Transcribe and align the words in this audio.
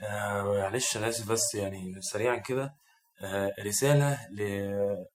آه 0.00 0.42
معلش 0.42 0.96
أنا 0.96 1.08
آسف 1.08 1.28
بس 1.32 1.54
يعني 1.54 1.94
سريعا 2.00 2.36
كده. 2.36 2.74
آه 3.22 3.52
رسالة 3.60 4.18
ل 4.30 4.38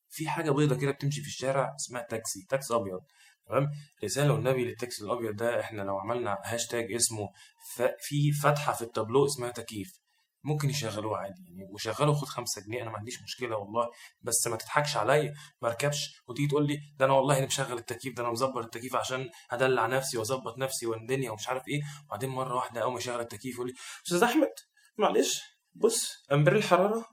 في 0.09 0.29
حاجة 0.29 0.51
بيضة 0.51 0.75
كده 0.77 0.91
بتمشي 0.91 1.21
في 1.21 1.27
الشارع 1.27 1.75
اسمها 1.79 2.01
تاكسي 2.09 2.45
تاكسي 2.49 2.75
أبيض 2.75 2.99
تمام؟ 3.47 3.71
رسالة 4.03 4.33
والنبي 4.33 4.65
للتاكسي 4.65 5.03
الأبيض 5.03 5.35
ده 5.35 5.59
إحنا 5.59 5.81
لو 5.81 5.97
عملنا 5.99 6.37
هاشتاج 6.45 6.93
اسمه 6.93 7.29
ف... 7.75 7.81
في 7.99 8.31
فتحة 8.31 8.73
في 8.73 8.81
التابلو 8.81 9.25
اسمها 9.25 9.49
تكييف 9.51 9.91
ممكن 10.43 10.69
يشغلوه 10.69 11.17
عادي 11.17 11.41
يعني 11.49 11.69
وشغله 11.73 12.13
خد 12.13 12.27
خمسة 12.27 12.61
جنيه 12.61 12.81
أنا 12.81 12.89
ما 12.91 12.97
عنديش 12.97 13.21
مشكلة 13.23 13.57
والله 13.57 13.89
بس 14.21 14.47
ما 14.47 14.55
تضحكش 14.57 14.97
عليا 14.97 15.33
ما 15.61 15.69
أركبش 15.69 16.21
وتيجي 16.27 16.47
تقول 16.47 16.67
لي 16.67 16.79
ده 16.97 17.05
أنا 17.05 17.13
والله 17.13 17.37
أنا 17.37 17.45
مشغل 17.45 17.77
التكييف 17.77 18.15
ده 18.15 18.23
أنا 18.23 18.31
مظبط 18.31 18.57
التكييف 18.57 18.95
عشان 18.95 19.29
أدلع 19.51 19.87
نفسي 19.87 20.17
وأظبط 20.17 20.57
نفسي 20.57 20.85
والدنيا 20.85 21.31
ومش 21.31 21.47
عارف 21.49 21.67
إيه 21.67 21.81
وبعدين 22.07 22.29
مرة 22.29 22.55
واحدة 22.55 22.81
أول 22.83 22.93
ما 22.93 22.99
يشغل 22.99 23.19
التكييف 23.19 23.55
يقول 23.55 23.67
لي 23.67 23.73
أستاذ 24.05 24.23
أحمد 24.23 24.51
معلش 25.01 25.41
بص. 25.73 26.13
أمبر 26.31 26.55
الحرارة. 26.55 27.05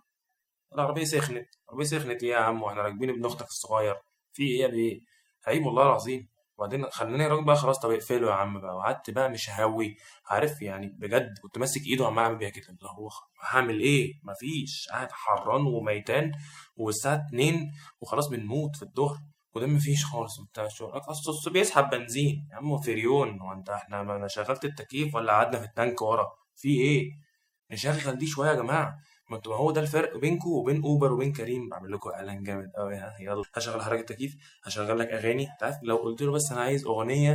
العربية 0.74 1.05
سخنت. 1.05 1.46
العربية 1.69 1.84
سخنت 1.84 2.23
يا 2.23 2.37
عم 2.37 2.62
وإحنا 2.62 2.83
راكبين 2.83 3.10
ابن 3.10 3.24
أختك 3.27 3.46
الصغير. 3.46 3.96
في 4.33 4.42
إيه 4.42 4.60
يا 4.60 4.66
بيه 4.69 5.01
عيب 5.46 5.66
والله 5.66 5.83
العظيم. 5.83 6.29
وبعدين 6.59 6.91
خلاني 6.91 7.27
راجل 7.27 7.45
بقى 7.45 7.56
خلاص 7.56 7.79
طب 7.79 7.91
اقفله 7.91 8.29
يا 8.29 8.32
عم 8.34 8.60
بقى. 8.60 8.77
وقعدت 8.77 9.10
بقى 9.10 9.30
مش 9.30 9.51
هاوي. 9.51 9.96
عارف 10.27 10.62
يعني 10.62 10.87
بجد 10.98 11.38
كنت 11.43 11.59
ماسك 11.59 11.87
إيده 11.87 12.05
وعمال 12.05 12.24
أعمل 12.24 12.37
بيها 12.38 12.48
كده. 12.48 12.66
اللي 12.69 12.88
هو 12.98 13.09
هعمل 13.43 13.80
إيه؟ 13.80 14.12
مفيش. 14.24 14.88
قاعد 14.91 15.12
حران 15.12 15.60
وميتان 15.66 16.32
والساعة 16.77 17.27
2 17.29 17.70
وخلاص 18.01 18.29
بنموت 18.29 18.77
في 18.77 18.82
الظهر. 18.82 19.18
وده 19.55 19.66
مفيش 19.66 20.05
خالص. 20.05 20.41
بتاع 20.41 20.65
الشغل 20.66 20.98
أصل 20.98 21.52
بيسحب 21.52 21.91
بنزين. 21.91 22.48
يا 22.52 22.57
عم 22.57 22.79
فريون 22.79 23.41
هو 23.41 23.52
انت 23.52 23.70
إحنا 23.70 24.02
ما 24.02 24.29
شغلت 24.29 24.65
التكييف 24.65 25.15
ولا 25.15 25.32
قعدنا 25.32 25.59
في 25.59 25.65
التانك 25.65 26.02
ورا؟ 26.02 26.27
في 26.57 26.68
إيه؟ 26.68 27.27
نشغل 27.70 28.18
دي 28.18 28.27
شوية 28.27 28.48
يا 28.50 28.54
جماعة. 28.54 28.98
ما 29.30 29.36
أنتوا 29.36 29.56
هو 29.56 29.70
ده 29.70 29.80
الفرق 29.80 30.16
بينكم 30.16 30.48
وبين 30.50 30.82
أوبر 30.82 31.12
وبين 31.12 31.32
كريم. 31.32 31.68
بعمل 31.68 31.93
لكم 31.93 32.10
إعلان 32.10 32.43
جامد 32.43 32.70
قوي 32.76 32.95
يلا. 33.20 33.43
هشغل 33.54 33.82
حضرتك 33.82 34.01
التكييف 34.01 34.34
هشغل 34.65 34.98
لك 34.98 35.09
أغاني. 35.09 35.51
انت 35.52 35.62
عارف 35.62 35.76
لو 35.82 35.96
قلت 35.96 36.23
له 36.23 36.32
بس 36.32 36.52
أنا 36.52 36.60
عايز 36.60 36.87
أغنية 36.87 37.32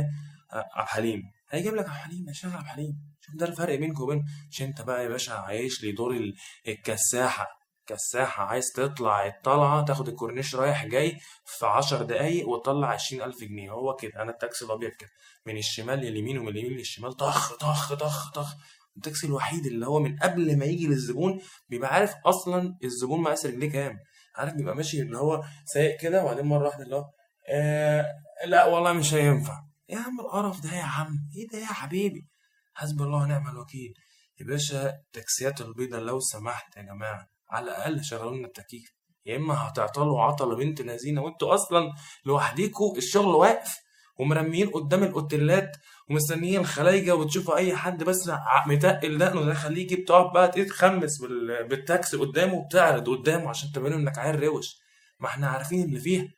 آه، 0.52 0.56
عبد 0.56 0.82
الحليم. 0.88 1.22
هيجيب 1.50 1.74
لك 1.74 1.84
عبد 1.84 1.88
الحليم 1.96 2.28
هيشغل 2.28 2.52
عبد 2.52 2.60
الحليم. 2.60 2.92
شوف 3.20 3.34
ده 3.34 3.46
الفرق 3.46 3.74
بينكم 3.74 4.02
وبين 4.02 4.24
مش 4.50 4.62
انت 4.62 4.82
بقى 4.82 5.02
يا 5.04 5.08
باشا 5.08 5.34
عايش 5.34 5.82
لي 5.84 5.92
دور 5.92 6.10
ال- 6.16 6.34
الكساحة. 6.68 7.46
كساحة. 7.86 8.44
عايز 8.44 8.64
تطلع 8.74 9.26
الطلعة 9.26 9.84
تاخد 9.84 10.08
الكورنيش 10.08 10.54
رايح 10.54 10.84
جاي 10.86 11.18
في 11.44 11.66
عشر 11.66 12.02
دقايق 12.02 12.48
وتطلع 12.48 12.88
عشرين 12.88 13.22
ألف 13.22 13.40
جنيه. 13.44 13.70
هو 13.70 13.94
كده. 13.96 14.22
أنا 14.22 14.30
التاكسي 14.30 14.64
الأبيض 14.64 14.90
كده. 14.90 15.10
من 15.46 15.56
الشمال 15.56 15.98
لليمين 15.98 16.38
ومن 16.38 16.48
اليمين 16.48 16.72
للشمال. 16.78 17.12
طخ 17.12 17.56
طخ 17.56 17.94
طخ 17.94 18.30
طخ. 18.32 18.54
التاكسي 18.96 19.26
الوحيد 19.26 19.66
اللي 19.66 19.86
هو 19.86 20.00
من 20.00 20.16
قبل 20.18 20.58
ما 20.58 20.64
يجي 20.64 20.86
للزبون 20.86 21.40
بيبقى 21.68 21.94
عارف 21.94 22.14
أصلا 22.26 22.78
الزبون 22.84 23.20
مقاس 23.22 23.46
رجليه 23.46 23.70
كام. 23.70 23.98
عارف 24.36 24.54
بيبقى 24.54 24.76
ماشي 24.76 25.00
اللي 25.00 25.18
هو 25.18 25.42
سايق 25.64 26.00
كده 26.00 26.24
وبعدين 26.24 26.46
مرة 26.46 26.66
واحدة 26.66 26.84
اللي 26.84 26.96
هو 26.96 27.04
آه 27.48 28.06
لا 28.46 28.66
والله 28.66 28.92
مش 28.92 29.14
هينفع. 29.14 29.60
يا 29.88 29.98
عم 29.98 30.20
القرف 30.20 30.60
ده 30.60 30.72
يا 30.76 30.82
عم. 30.82 31.18
إيه 31.36 31.48
ده 31.52 31.58
يا 31.58 31.66
حبيبي؟ 31.66 32.28
حسبي 32.74 33.02
الله 33.04 33.22
ونعم 33.22 33.48
الوكيل. 33.48 33.94
يا 34.40 34.46
باشا 34.46 34.88
التاكسيات 34.90 35.60
البيضاء 35.60 36.00
لو 36.00 36.20
سمحت 36.20 36.76
يا 36.76 36.82
جماعة 36.82 37.26
على 37.50 37.64
الأقل 37.64 38.04
شغلوا 38.04 38.36
لنا 38.36 38.46
التكييف. 38.46 38.90
يا 39.26 39.36
إما 39.36 39.54
هتعطلوا 39.68 40.22
عطلة 40.22 40.56
بنت 40.56 40.80
لذينة 40.80 41.22
وأنتوا 41.22 41.54
أصلا 41.54 41.92
لوحديكوا 42.26 42.96
الشغل 42.96 43.34
واقف. 43.34 43.76
ومرميين 44.18 44.70
قدام 44.70 45.02
الأوتيلات 45.02 45.76
ومستنيين 46.10 46.60
الخلايجة 46.60 47.14
وتشوفوا 47.14 47.56
أي 47.56 47.76
حد 47.76 48.04
بس 48.04 48.30
متقل 48.66 49.18
دقنه 49.18 49.44
ده 49.44 49.54
خليه 49.54 49.82
يجيب 49.82 50.04
تقعد 50.04 50.32
بقى 50.32 50.48
تتخمس 50.48 51.18
بال- 51.22 51.68
بالتاكسي 51.68 52.16
قدامه 52.16 52.54
وبتعرض 52.54 53.08
قدامه 53.10 53.48
عشان 53.48 53.72
تبين 53.72 53.92
إنك 53.92 54.18
عيل 54.18 54.42
روش. 54.42 54.78
ما 55.20 55.26
إحنا 55.28 55.46
عارفين 55.48 55.84
اللي 55.84 56.00
فيها. 56.00 56.28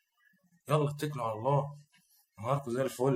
يلا 0.69 0.91
اتكلوا 0.91 1.25
على 1.25 1.39
الله. 1.39 1.77
نهاركم 2.39 2.71
زي 2.71 2.83
الفل. 2.83 3.15